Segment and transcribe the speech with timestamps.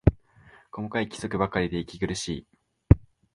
[0.71, 2.47] 細かい規則ばかりで息苦しい